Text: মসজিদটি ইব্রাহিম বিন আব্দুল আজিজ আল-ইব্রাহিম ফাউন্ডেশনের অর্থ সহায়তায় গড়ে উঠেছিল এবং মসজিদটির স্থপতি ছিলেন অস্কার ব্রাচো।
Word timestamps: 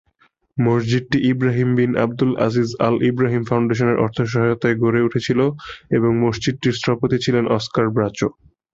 মসজিদটি 0.57 1.17
ইব্রাহিম 1.31 1.69
বিন 1.77 1.91
আব্দুল 2.05 2.31
আজিজ 2.45 2.69
আল-ইব্রাহিম 2.87 3.43
ফাউন্ডেশনের 3.45 4.01
অর্থ 4.03 4.17
সহায়তায় 4.31 4.79
গড়ে 4.83 5.05
উঠেছিল 5.07 5.39
এবং 5.91 6.11
মসজিদটির 6.23 6.77
স্থপতি 6.79 7.17
ছিলেন 7.25 7.45
অস্কার 7.57 7.85
ব্রাচো। 7.95 8.27